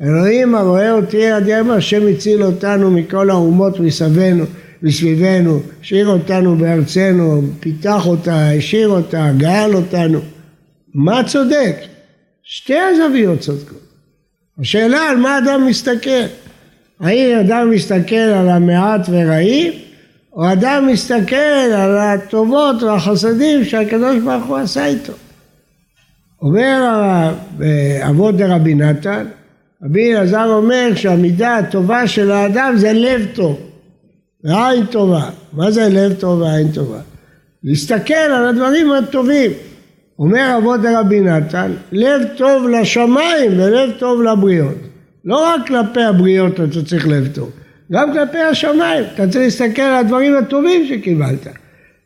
אלוהים 0.02 0.54
הרואה 0.54 0.92
אותי 0.92 1.26
עד 1.26 1.48
יום 1.48 1.70
השם 1.70 2.08
הציל 2.08 2.42
אותנו 2.42 2.90
מכל 2.90 3.30
האומות 3.30 3.80
מסביבנו, 3.80 4.44
מסביבנו, 4.82 5.60
השאיר 5.82 6.08
אותנו 6.08 6.56
בארצנו, 6.56 7.42
פיתח 7.60 8.06
אותה, 8.06 8.50
השאיר 8.50 8.88
אותה, 8.88 9.30
גאל 9.36 9.74
אותנו. 9.74 10.20
מה 10.94 11.24
צודק? 11.24 11.76
שתי 12.42 12.78
הזוויות 12.78 13.40
צודקות. 13.40 13.80
השאלה 14.60 14.98
על 15.10 15.16
מה 15.16 15.38
אדם 15.38 15.66
מסתכל. 15.66 16.24
האם 17.00 17.38
אדם 17.38 17.70
מסתכל 17.70 18.16
על 18.16 18.48
המעט 18.48 19.06
ורעים, 19.10 19.72
או 20.32 20.52
אדם 20.52 20.86
מסתכל 20.92 21.36
על 21.76 21.98
הטובות 21.98 22.82
והחסדים 22.82 23.64
שהקדוש 23.64 24.18
ברוך 24.18 24.44
הוא 24.44 24.56
עשה 24.56 24.86
איתו. 24.86 25.12
אומר 26.42 26.82
אבות 28.08 28.36
דרבי 28.36 28.74
נתן, 28.74 29.26
רבי 29.84 30.12
אלעזר 30.14 30.46
אומר 30.46 30.90
שהמידה 30.94 31.56
הטובה 31.56 32.06
של 32.06 32.30
האדם 32.30 32.74
זה 32.76 32.92
לב 32.92 33.26
טוב 33.34 33.60
ועין 34.44 34.86
טובה. 34.86 35.30
מה 35.52 35.70
זה 35.70 35.88
לב 35.88 36.12
טוב 36.12 36.40
ועין 36.40 36.72
טובה? 36.72 36.98
להסתכל 37.64 38.14
על 38.14 38.46
הדברים 38.46 38.92
הטובים. 38.92 39.50
אומר 40.18 40.54
אבות 40.58 40.80
דרבי 40.80 41.20
נתן, 41.20 41.72
לב 41.92 42.22
טוב 42.36 42.68
לשמיים 42.68 43.52
ולב 43.52 43.90
טוב 43.98 44.22
לבריות. 44.22 44.78
לא 45.24 45.44
רק 45.46 45.66
כלפי 45.66 46.02
הבריות 46.02 46.54
אתה 46.54 46.84
צריך 46.86 47.08
לב 47.08 47.28
טוב, 47.34 47.50
גם 47.92 48.12
כלפי 48.12 48.38
השמיים. 48.38 49.04
אתה 49.14 49.28
צריך 49.28 49.44
להסתכל 49.44 49.82
על 49.82 49.94
הדברים 49.94 50.36
הטובים 50.36 50.86
שקיבלת. 50.86 51.46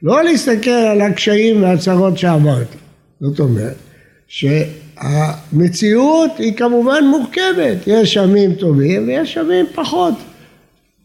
לא 0.03 0.25
להסתכל 0.25 0.71
על 0.71 1.01
הקשיים 1.01 1.63
והצרות 1.63 2.19
שעברת. 2.19 2.67
זאת 3.21 3.41
אומרת, 3.41 3.75
שהמציאות 4.29 6.31
היא 6.39 6.55
כמובן 6.55 7.05
מורכבת, 7.05 7.77
יש 7.87 8.17
ימים 8.17 8.55
טובים 8.55 9.09
ויש 9.09 9.37
ימים 9.37 9.67
פחות. 9.75 10.15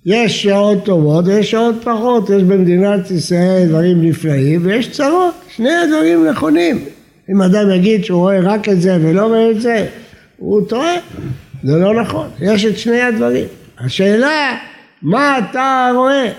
יש 0.06 0.44
שעות 0.44 0.86
טובות 0.86 1.26
ויש 1.28 1.52
שעות 1.52 1.76
פחות, 1.84 2.30
יש 2.30 2.44
במדינת 2.44 3.12
ישראל 3.12 3.68
דברים 3.68 4.02
נפלאים 4.02 4.62
ויש 4.64 4.92
צרות, 4.92 5.34
שני 5.56 5.74
הדברים 5.74 6.28
נכונים. 6.28 6.86
אם 7.32 7.42
אדם 7.42 7.72
יגיד 7.72 8.06
שהוא 8.06 8.20
רואה 8.20 8.40
רק 8.40 8.70
את 8.70 8.82
זה 8.82 8.98
ולא 9.02 9.28
רואה 9.28 9.52
את 9.52 9.62
זה, 9.62 9.88
הוא 10.38 10.68
טועה, 10.68 10.94
זה 11.64 11.76
לא 11.76 12.02
נכון, 12.02 12.28
יש 12.42 12.66
את 12.66 12.78
שני 12.78 13.02
הדברים. 13.02 13.46
השאלה, 13.80 14.58
מה 15.02 15.38
אתה 15.38 15.92
רואה? 15.96 16.32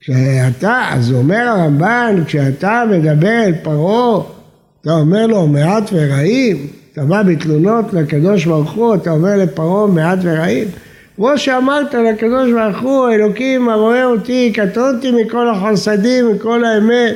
כשאתה, 0.00 0.88
אז 0.90 1.12
אומר 1.12 1.48
הרמב"ן, 1.48 2.16
כשאתה 2.26 2.84
מדבר 2.90 3.42
אל 3.44 3.54
פרעה 3.62 4.20
אתה 4.80 4.90
אומר 4.92 5.26
לו 5.26 5.46
מעט 5.46 5.90
ורעים, 5.92 6.66
אתה 6.92 7.04
בא 7.04 7.22
בתלונות 7.22 7.92
לקדוש 7.92 8.44
ברוך 8.44 8.70
הוא, 8.70 8.94
אתה 8.94 9.10
אומר 9.10 9.36
לפרעה 9.36 9.86
מעט 9.86 10.18
ורעים. 10.22 10.68
כמו 11.16 11.38
שאמרת 11.38 11.94
לקדוש 11.94 12.52
ברוך 12.52 12.82
הוא, 12.82 13.10
אלוקים 13.10 13.68
הרואה 13.68 14.04
אותי, 14.04 14.52
קטונתי 14.54 15.10
מכל 15.10 15.48
החסדים, 15.48 16.32
מכל 16.32 16.64
האמת. 16.64 17.14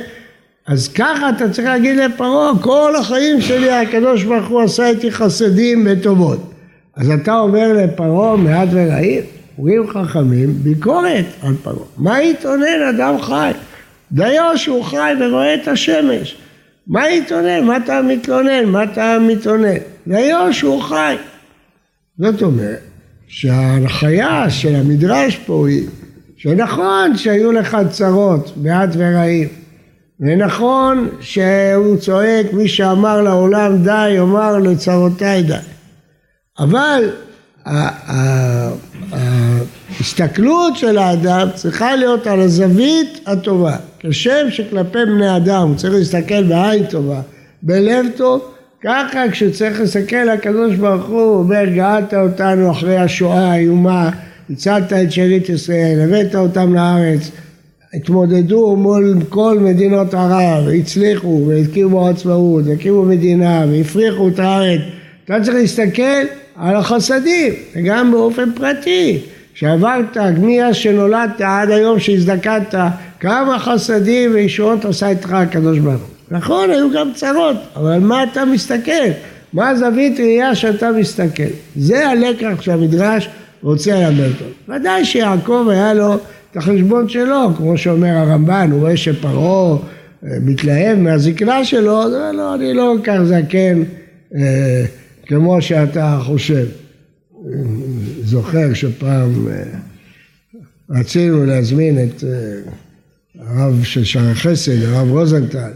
אז 0.67 0.87
ככה 0.87 1.29
אתה 1.29 1.49
צריך 1.49 1.67
להגיד 1.67 1.97
לפרעה, 1.97 2.51
כל 2.61 2.95
החיים 2.95 3.41
שלי 3.41 3.71
הקדוש 3.71 4.23
ברוך 4.23 4.47
הוא 4.47 4.61
עשה 4.61 4.89
איתי 4.89 5.11
חסדים 5.11 5.87
וטובות. 5.89 6.52
אז 6.95 7.11
אתה 7.11 7.39
אומר 7.39 7.73
לפרעה 7.73 8.37
מעט 8.37 8.67
ורעים? 8.71 9.21
אומרים 9.57 9.87
חכמים, 9.87 10.53
ביקורת 10.53 11.25
על 11.41 11.53
פרעה. 11.63 11.85
מה 11.97 12.21
יתאונן 12.21 12.81
אדם 12.95 13.21
חי? 13.21 13.51
דיו 14.11 14.51
שהוא 14.55 14.83
חי 14.83 15.13
ורואה 15.19 15.53
את 15.53 15.67
השמש. 15.67 16.37
מה 16.87 17.09
יתאונן? 17.09 17.63
מה 17.63 17.77
אתה 17.77 18.01
מתלונן? 18.01 18.65
מה 18.65 18.83
אתה 18.83 19.17
מתאונן? 19.27 19.77
דיו 20.07 20.47
שהוא 20.51 20.81
חי. 20.81 21.15
זאת 22.17 22.41
אומרת 22.41 22.81
שההנחיה 23.27 24.49
של 24.49 24.75
המדרש 24.75 25.37
פה 25.37 25.67
היא 25.67 25.87
שנכון 26.37 27.17
שהיו 27.17 27.51
לך 27.51 27.77
צרות 27.89 28.53
מעט 28.57 28.89
ורעים 28.97 29.47
ונכון 30.19 31.09
שהוא 31.19 31.97
צועק 31.97 32.53
מי 32.53 32.67
שאמר 32.67 33.21
לעולם 33.21 33.83
די 33.83 34.09
יאמר 34.09 34.57
לצרותיי 34.57 35.43
די 35.43 35.72
אבל 36.59 37.09
ההסתכלות 39.11 40.77
של 40.77 40.97
האדם 40.97 41.47
צריכה 41.55 41.95
להיות 41.95 42.27
על 42.27 42.39
הזווית 42.39 43.19
הטובה. 43.25 43.75
כשם 43.99 44.47
שכלפי 44.49 45.05
בני 45.05 45.37
אדם 45.37 45.67
הוא 45.67 45.75
צריך 45.75 45.93
להסתכל 45.93 46.43
בעין 46.43 46.85
טובה, 46.85 47.21
בלב 47.61 48.05
טוב, 48.15 48.41
ככה 48.83 49.23
כשהוא 49.31 49.51
צריך 49.51 49.79
להסתכל 49.79 50.29
הקדוש 50.29 50.75
ברוך 50.75 51.05
הוא, 51.05 51.37
אומר 51.37 51.65
גאלת 51.65 52.13
אותנו 52.13 52.71
אחרי 52.71 52.97
השואה 52.97 53.51
האיומה, 53.51 54.09
הצלת 54.49 54.93
את 54.93 55.11
שארית 55.11 55.49
ישראל, 55.49 55.99
הבאת 56.03 56.35
אותם 56.35 56.73
לארץ, 56.73 57.31
התמודדו 57.93 58.75
מול 58.75 59.17
כל 59.29 59.57
מדינות 59.59 60.13
ערב, 60.13 60.67
הצליחו 60.79 61.45
והקימו 61.47 62.07
עצמאות, 62.07 62.63
והקימו 62.67 63.03
מדינה 63.03 63.65
והפריחו 63.71 64.27
את 64.27 64.39
הארץ. 64.39 64.81
אתה 65.25 65.33
צריך 65.43 65.57
להסתכל 65.57 66.25
על 66.55 66.75
החסדים, 66.75 67.53
וגם 67.75 68.11
באופן 68.11 68.51
פרטי. 68.55 69.19
שעברת 69.53 70.17
מאז 70.17 70.75
שנולדת 70.75 71.41
עד 71.41 71.71
היום 71.71 71.99
שהזדקנת, 71.99 72.75
כמה 73.19 73.59
חסדים 73.59 74.33
וישועות 74.33 74.85
עשה 74.85 75.09
איתך 75.09 75.31
הקדוש 75.31 75.79
ברוך 75.79 76.01
הוא. 76.01 76.37
נכון, 76.37 76.69
היו 76.69 76.91
גם 76.91 77.11
צרות, 77.15 77.55
אבל 77.75 77.99
מה 77.99 78.23
אתה 78.23 78.45
מסתכל? 78.45 78.91
מה 79.53 79.69
הזווית 79.69 80.19
ראייה 80.19 80.55
שאתה 80.55 80.91
מסתכל? 80.91 81.43
זה 81.75 82.07
הלקח 82.07 82.61
שהמדרש 82.61 83.29
רוצה 83.63 83.95
ללמד 83.95 84.19
אותו. 84.19 84.45
ודאי 84.69 85.05
שיעקב 85.05 85.67
היה 85.69 85.93
לו 85.93 86.13
את 86.51 86.57
החשבון 86.57 87.09
שלו, 87.09 87.49
כמו 87.57 87.77
שאומר 87.77 88.17
הרמב"ן, 88.17 88.69
הוא 88.71 88.79
רואה 88.79 88.97
שפרעה 88.97 89.77
אה, 90.25 90.29
מתלהב 90.41 90.99
מהזקנה 90.99 91.65
שלו, 91.65 92.03
אז 92.03 92.13
הוא 92.13 92.21
אומר 92.21 92.31
לו, 92.31 92.55
אני 92.55 92.73
לא 92.73 92.93
כל 92.97 93.11
כך 93.11 93.23
זקן 93.23 93.83
אה, 94.35 94.85
כמו 95.25 95.61
שאתה 95.61 96.19
חושב. 96.23 96.65
זוכר 98.23 98.73
שפעם 98.73 99.47
אה, 99.47 99.63
רצינו 100.89 101.45
להזמין 101.45 102.03
את 102.03 102.23
אה, 102.23 102.71
הרב 103.39 103.83
של 103.83 104.03
שערי 104.03 104.35
חסד, 104.35 104.83
הרב 104.83 105.11
רוזנטל, 105.11 105.71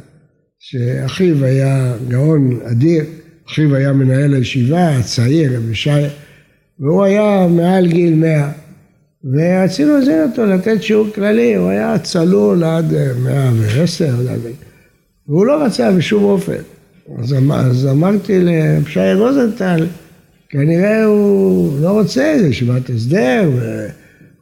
שאחיו 0.60 1.46
היה 1.46 1.94
גאון 2.08 2.60
אדיר, 2.64 3.04
אחיו 3.48 3.76
היה 3.76 3.94
מנהל 3.94 4.34
הישיבה, 4.34 5.04
צעיר, 5.04 5.58
רבי 5.58 5.76
שי, 5.76 5.90
והוא 6.80 7.04
היה 7.04 7.48
מעל 7.48 7.88
גיל 7.88 8.16
מאה. 8.16 8.52
ורצינו 9.24 9.94
להזמין 9.94 10.24
אותו 10.30 10.46
לתת 10.46 10.84
שיעור 10.84 11.08
כללי, 11.16 11.56
הוא 11.56 11.70
היה 11.70 12.00
צלול 12.00 12.64
עד 12.64 12.94
אה, 12.94 13.14
מאה 13.24 13.52
ועשר, 13.56 14.16
והוא 15.28 15.46
לא 15.46 15.64
רצה 15.64 15.92
בשום 15.92 16.24
אופן. 16.24 16.77
אז, 17.16 17.34
אמר, 17.34 17.56
אז 17.56 17.88
אמרתי 17.88 18.40
לשי 18.42 19.14
רוזנטל, 19.14 19.86
כנראה 20.50 21.06
הוא 21.06 21.82
לא 21.82 21.90
רוצה 21.90 22.32
איזה 22.32 22.48
ישיבת 22.48 22.90
הסדר, 22.90 23.50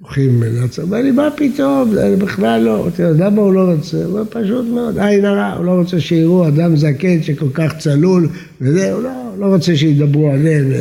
והולכים 0.02 0.44
לצבא, 0.44 0.84
אמר 0.84 1.02
לי, 1.02 1.12
מה 1.12 1.30
פתאום, 1.36 1.96
בכלל 2.20 2.62
לא. 2.62 2.88
אתה 2.88 3.04
יודע 3.04 3.26
למה 3.26 3.42
הוא 3.42 3.54
לא 3.54 3.72
רוצה? 3.72 3.98
הוא 3.98 4.06
אומר, 4.06 4.24
פשוט 4.30 4.66
מאוד, 4.66 5.00
עין 5.00 5.26
הרע, 5.26 5.54
הוא 5.58 5.66
לא 5.66 5.72
רוצה 5.72 6.00
שיראו 6.00 6.48
אדם 6.48 6.76
זקן 6.76 7.24
שכל 7.24 7.50
כך 7.54 7.78
צלול, 7.78 8.30
וזה, 8.62 8.94
הוא 8.94 9.04
לא, 9.04 9.12
לא 9.40 9.46
רוצה 9.46 9.76
שידברו 9.76 10.32
עליהם. 10.32 10.72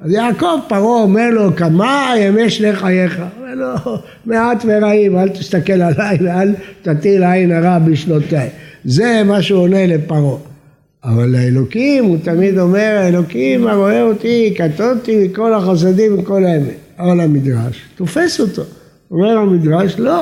אז 0.00 0.10
יעקב 0.10 0.58
פרעה 0.68 1.02
אומר 1.02 1.30
לו, 1.30 1.56
כמה 1.56 2.14
ימי 2.18 2.50
שני 2.50 2.72
חייך? 2.72 3.22
אומר 3.38 3.54
לו, 3.54 3.98
מעט 4.26 4.64
ורעים, 4.66 5.18
אל 5.18 5.28
תסתכל 5.28 5.72
עליי 5.72 6.18
ואל 6.20 6.54
תטיל 6.82 7.24
עין 7.24 7.52
הרע 7.52 7.78
בשנותיי. 7.78 8.48
זה 8.84 9.22
מה 9.24 9.42
שהוא 9.42 9.60
עונה 9.60 9.86
לפרעה. 9.86 10.51
אבל 11.04 11.26
לאלוקים 11.26 12.04
הוא 12.04 12.16
תמיד 12.22 12.58
אומר, 12.58 12.98
האלוקים 12.98 13.66
הרואה 13.66 14.02
אותי, 14.02 14.54
קטונתי 14.56 15.28
מכל 15.28 15.54
החסדים 15.54 16.14
ומכל 16.14 16.44
האמת. 16.44 16.76
אבל 16.98 17.20
המדרש 17.20 17.82
תופס 17.96 18.40
אותו. 18.40 18.62
אומר 19.10 19.38
המדרש, 19.38 19.94
לא, 19.98 20.20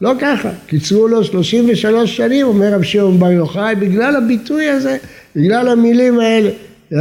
לא 0.00 0.12
ככה. 0.20 0.50
קיצרו 0.66 1.08
לו 1.08 1.24
33 1.24 2.16
שנים, 2.16 2.46
אומר 2.46 2.74
רב 2.74 2.82
שמעון 2.82 3.18
בר 3.18 3.30
יוחאי, 3.30 3.74
בגלל 3.74 4.16
הביטוי 4.16 4.66
הזה, 4.68 4.96
בגלל 5.36 5.68
המילים 5.68 6.20
האלה. 6.20 6.50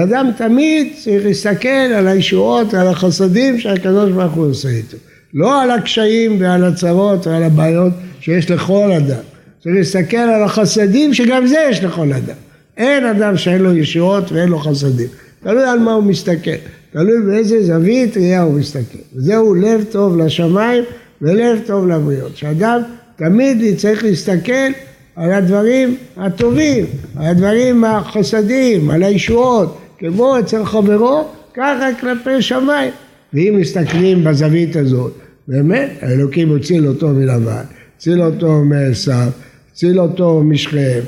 אדם 0.04 0.30
תמיד 0.38 0.94
צריך 1.04 1.26
להסתכל 1.26 1.68
על 1.68 2.08
הישועות, 2.08 2.74
על 2.74 2.88
החסדים 2.88 3.60
שהקדוש 3.60 4.12
ברוך 4.12 4.34
הוא 4.34 4.46
עושה 4.46 4.70
איתו. 4.70 4.98
לא 5.34 5.62
על 5.62 5.72
הקשיים 5.72 6.42
ועל 6.42 6.64
הצרות 6.64 7.28
ועל 7.28 7.44
הבעיות 7.44 7.94
שיש 8.20 8.52
לכל 8.52 8.92
אדם. 8.92 9.22
צריך 9.64 9.76
להסתכל 9.76 10.18
על 10.18 10.44
החסדים 10.44 11.14
שגם 11.14 11.48
זה 11.48 11.58
יש 11.70 11.84
לכל 11.84 12.14
אדם. 12.14 12.45
אין 12.78 13.06
אדם 13.06 13.38
שאין 13.38 13.62
לו 13.62 13.78
ישועות 13.78 14.32
ואין 14.32 14.50
לו 14.50 14.60
חסדים. 14.60 15.08
תלוי 15.44 15.64
על 15.64 15.80
מה 15.80 15.94
הוא 15.94 16.04
מסתכל, 16.04 16.52
תלוי 16.92 17.22
באיזה 17.22 17.64
זווית 17.64 18.18
ראייה 18.18 18.42
הוא 18.42 18.60
מסתכל. 18.60 18.98
זהו 19.16 19.56
לב 19.56 19.86
טוב 19.92 20.18
לשמיים 20.18 20.84
ולב 21.22 21.60
טוב 21.66 21.88
לבריות. 21.88 22.38
שאדם 22.38 22.82
תמיד 23.16 23.78
צריך 23.78 24.04
להסתכל 24.04 24.72
על 25.16 25.32
הדברים 25.32 25.96
הטובים, 26.18 26.86
על 27.16 27.26
הדברים 27.26 27.84
החסדים, 27.84 28.90
על 28.90 29.04
הישועות, 29.04 29.78
כמו 29.98 30.40
אצל 30.40 30.66
חברו, 30.66 31.28
ככה 31.54 31.90
כלפי 32.00 32.42
שמיים. 32.42 32.92
ואם 33.34 33.58
מסתכלים 33.60 34.24
בזווית 34.24 34.76
הזאת, 34.76 35.14
באמת, 35.48 35.90
האלוקים 36.02 36.56
הציל 36.56 36.88
אותו 36.88 37.08
מלבן, 37.08 37.64
הציל 37.98 38.22
אותו 38.22 38.64
מעשיו, 38.64 39.30
הציל 39.72 40.00
אותו 40.00 40.42
משכם, 40.44 41.00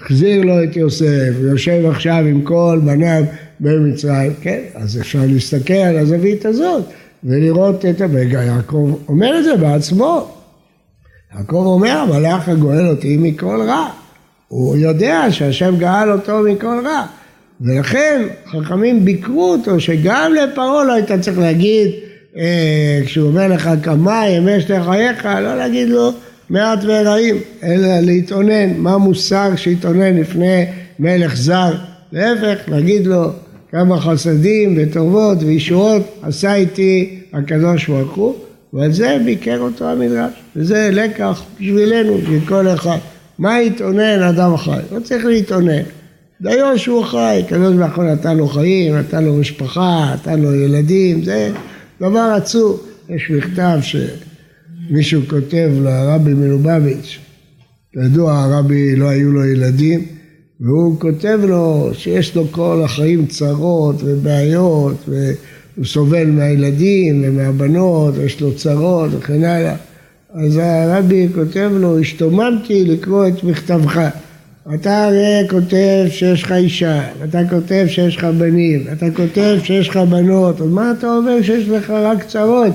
החזיר 0.00 0.42
לו 0.42 0.64
את 0.64 0.76
יוסף, 0.76 1.30
ויושב 1.40 1.86
עכשיו 1.90 2.24
עם 2.26 2.42
כל 2.42 2.80
בניו 2.84 3.24
במצרים, 3.60 4.32
כן, 4.40 4.60
אז 4.74 5.00
אפשר 5.00 5.20
להסתכל 5.26 5.72
על 5.72 5.98
הזווית 5.98 6.46
הזאת 6.46 6.84
ולראות 7.24 7.84
את 7.84 8.00
הרגע, 8.00 8.42
יעקב 8.42 8.98
אומר 9.08 9.38
את 9.38 9.44
זה 9.44 9.56
בעצמו. 9.56 10.28
יעקב 11.36 11.62
אומר, 11.66 11.90
המלאך 11.90 12.48
הגואל 12.48 12.86
אותי 12.86 13.16
מכל 13.16 13.62
רע. 13.68 13.88
הוא 14.48 14.76
יודע 14.76 15.26
שהשם 15.30 15.74
גאל 15.78 16.12
אותו 16.12 16.40
מכל 16.42 16.80
רע. 16.84 17.06
ולכן 17.60 18.22
חכמים 18.46 19.04
ביקרו 19.04 19.52
אותו 19.52 19.80
שגם 19.80 20.32
לפרעה 20.34 20.84
לא 20.84 20.92
היית 20.92 21.12
צריך 21.20 21.38
להגיד, 21.38 21.90
אה, 22.36 23.00
כשהוא 23.04 23.28
אומר 23.28 23.48
לך 23.48 23.70
כמה 23.82 24.28
ימי 24.28 24.60
שתי 24.60 24.82
חייך, 24.82 25.24
לא 25.24 25.56
להגיד 25.56 25.88
לו 25.88 26.12
מעט 26.50 26.78
ורעים, 26.82 27.36
אלא 27.62 28.00
להתאונן, 28.00 28.76
מה 28.76 28.98
מוסר 28.98 29.56
שהתאונן 29.56 30.16
לפני 30.16 30.64
מלך 30.98 31.36
זר, 31.36 31.74
להפך, 32.12 32.68
להגיד 32.68 33.06
לו 33.06 33.30
כמה 33.70 34.00
חסדים 34.00 34.78
וטובות 34.78 35.38
וישועות 35.42 36.02
עשה 36.22 36.54
איתי 36.54 37.20
הקדוש 37.32 37.88
ברוך 37.88 38.14
הוא, 38.14 38.34
ועל 38.72 38.92
זה 38.92 39.18
ביקר 39.24 39.58
אותו 39.58 39.88
המדרש, 39.88 40.32
וזה 40.56 40.90
לקח 40.92 41.42
בשבילנו, 41.60 42.18
מכל 42.30 42.68
אחד. 42.68 42.98
מה 43.38 43.62
יתאונן 43.62 44.22
אדם 44.22 44.56
חי? 44.56 44.78
לא 44.92 45.00
צריך 45.00 45.24
להתאונן. 45.24 45.82
דיו 46.40 46.78
שהוא 46.78 47.04
חי, 47.04 47.42
הקדוש 47.46 47.74
ברוך 47.74 47.96
הוא 47.96 48.04
נתן 48.04 48.36
לו 48.36 48.48
חיים, 48.48 48.96
נתן 48.96 49.24
לו 49.24 49.34
משפחה, 49.34 50.14
נתן 50.14 50.40
לו 50.40 50.54
ילדים, 50.54 51.24
זה 51.24 51.50
דבר 52.00 52.32
עצוב. 52.36 52.86
יש 53.08 53.30
מכתב 53.30 53.78
ש... 53.82 53.96
מישהו 54.90 55.22
כותב 55.28 55.70
לרבי 55.82 56.34
מלובביץ', 56.34 57.18
כידוע 57.92 58.42
הרבי 58.42 58.96
לא 58.96 59.08
היו 59.08 59.32
לו 59.32 59.44
ילדים, 59.44 60.04
והוא 60.60 61.00
כותב 61.00 61.40
לו 61.42 61.90
שיש 61.92 62.36
לו 62.36 62.46
כל 62.50 62.82
החיים 62.84 63.26
צרות 63.26 63.96
ובעיות, 64.04 65.08
והוא 65.08 65.84
סובל 65.84 66.26
מהילדים 66.26 67.22
ומהבנות, 67.24 68.14
ויש 68.16 68.40
לו 68.40 68.54
צרות 68.54 69.10
וכן 69.14 69.44
הלאה. 69.44 69.76
אז 70.34 70.56
הרבי 70.62 71.28
כותב 71.34 71.70
לו, 71.74 71.98
השתוממתי 71.98 72.84
לקרוא 72.84 73.28
את 73.28 73.44
מכתבך. 73.44 74.00
אתה 74.74 75.04
הרי 75.04 75.48
כותב 75.50 76.06
שיש 76.08 76.42
לך 76.42 76.52
אישה, 76.52 77.02
ואתה 77.18 77.40
כותב 77.50 77.84
שיש 77.88 78.16
לך 78.16 78.24
בנים, 78.24 78.82
ואתה 78.86 79.06
כותב 79.16 79.56
שיש 79.62 79.88
לך 79.88 79.96
בנות, 79.96 80.60
אז 80.60 80.68
מה 80.68 80.92
אתה 80.98 81.16
אומר 81.16 81.42
שיש 81.42 81.68
לך 81.68 81.90
רק 81.90 82.24
צרות? 82.24 82.72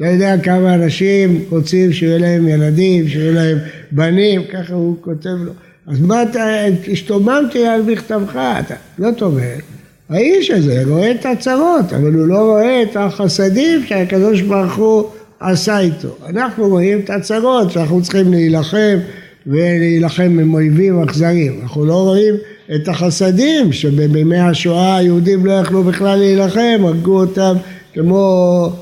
אתה 0.00 0.08
יודע 0.08 0.38
כמה 0.42 0.74
אנשים 0.74 1.44
רוצים 1.50 1.92
שיהיה 1.92 2.18
להם 2.18 2.48
ילדים, 2.48 3.08
שיהיה 3.08 3.32
להם 3.32 3.58
בנים, 3.92 4.42
ככה 4.52 4.74
הוא 4.74 4.96
כותב 5.00 5.28
לו. 5.28 5.52
אז 5.86 6.00
מה 6.00 6.22
אתה, 6.22 6.44
השתוממתי 6.92 7.66
על 7.66 7.82
מכתבך, 7.82 8.36
אתה, 8.60 8.74
זאת 8.98 9.22
אומרת, 9.22 9.60
האיש 10.08 10.50
הזה 10.50 10.82
רואה 10.86 11.10
את 11.10 11.26
הצרות, 11.26 11.92
אבל 11.92 12.14
הוא 12.14 12.26
לא 12.26 12.38
רואה 12.38 12.82
את 12.82 12.96
החסדים 12.96 13.86
שהקדוש 13.86 14.40
ברוך 14.40 14.74
הוא 14.74 15.04
עשה 15.40 15.78
איתו. 15.78 16.16
אנחנו 16.28 16.68
רואים 16.68 17.00
את 17.00 17.10
הצרות 17.10 17.70
שאנחנו 17.70 18.02
צריכים 18.02 18.30
להילחם 18.30 18.98
ולהילחם 19.46 20.38
עם 20.40 20.54
אויבים 20.54 21.02
אכזריים. 21.02 21.60
אנחנו 21.62 21.84
לא 21.84 21.94
רואים 21.94 22.34
את 22.74 22.88
החסדים 22.88 23.72
שבימי 23.72 24.38
השואה 24.38 24.96
היהודים 24.96 25.46
לא 25.46 25.52
יכלו 25.52 25.82
בכלל 25.82 26.18
להילחם, 26.18 26.80
הרגו 26.84 27.20
אותם 27.20 27.54
כמו 27.94 28.72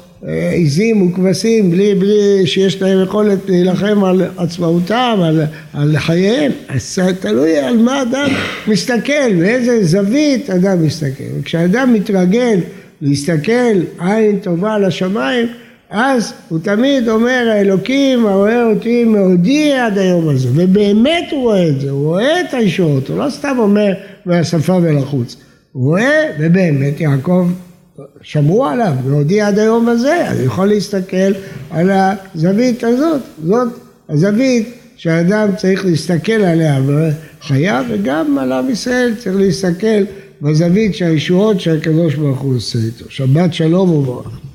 עיזים 0.52 1.02
וכבשים 1.02 1.70
בלי, 1.70 1.94
בלי 1.94 2.46
שיש 2.46 2.82
להם 2.82 3.02
יכולת 3.02 3.38
להילחם 3.48 4.04
על 4.04 4.22
עצמאותם, 4.36 5.18
על, 5.24 5.42
על 5.72 5.98
חייהם. 5.98 6.52
אז 6.68 6.98
תלוי 7.20 7.56
על 7.56 7.76
מה 7.76 8.02
אדם 8.02 8.28
מסתכל, 8.66 9.34
באיזה 9.38 9.84
זווית 9.84 10.50
אדם 10.50 10.86
מסתכל. 10.86 11.24
וכשאדם 11.40 11.92
מתרגל 11.92 12.60
להסתכל 13.02 13.80
עין 13.98 14.38
טובה 14.38 14.74
על 14.74 14.84
השמיים, 14.84 15.46
אז 15.90 16.32
הוא 16.48 16.58
תמיד 16.62 17.08
אומר 17.08 17.48
האלוקים 17.52 18.26
הרואה 18.26 18.64
אותי 18.64 19.04
מעודי 19.04 19.72
עד 19.72 19.98
היום 19.98 20.28
הזה 20.28 20.48
ובאמת 20.54 21.24
הוא 21.30 21.42
רואה 21.42 21.68
את 21.68 21.80
זה, 21.80 21.90
הוא 21.90 22.04
רואה 22.04 22.40
את 22.40 22.54
הישועות, 22.54 23.08
הוא 23.08 23.18
לא 23.18 23.30
סתם 23.30 23.56
אומר 23.58 23.92
מהשפה 24.26 24.78
ולחוץ, 24.82 25.36
הוא 25.72 25.84
רואה 25.84 26.30
ובאמת 26.38 27.00
יעקב 27.00 27.48
שמרו 28.22 28.66
עליו 28.66 28.92
והודיע 29.04 29.48
עד 29.48 29.58
היום 29.58 29.88
הזה, 29.88 30.28
אז 30.28 30.40
יכול 30.40 30.66
להסתכל 30.66 31.32
על 31.70 31.90
הזווית 31.90 32.84
הזאת, 32.84 33.20
זאת 33.44 33.68
הזווית 34.08 34.68
שהאדם 34.96 35.48
צריך 35.56 35.84
להסתכל 35.84 36.32
עליה 36.32 36.80
בחייו 36.88 37.84
וגם 37.88 38.38
על 38.38 38.52
עם 38.52 38.70
ישראל 38.70 39.14
צריך 39.18 39.36
להסתכל 39.36 40.04
בזווית 40.42 40.94
שהישועות 40.94 41.60
שהקדוש 41.60 42.14
ברוך 42.14 42.40
הוא 42.40 42.56
עושה 42.56 42.78
איתו. 42.78 43.04
שבת 43.08 43.54
שלום 43.54 43.90
וברוך. 43.90 44.47